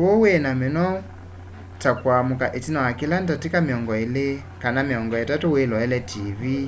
ũũ 0.00 0.08
wĩ 0.22 0.32
na 0.44 0.50
mĩnoo 0.60 0.96
ta 1.82 1.90
kũamũka 2.00 2.46
ĩtina 2.58 2.80
wa 2.86 2.92
kĩla 2.98 3.16
ndatĩka 3.24 3.58
mĩongoĩ 3.66 4.00
ilĩ 4.06 4.26
kana 4.62 4.80
mĩongo 4.88 5.14
ĩtatũ 5.24 5.46
wĩloele 5.54 5.98
tiivii 6.08 6.66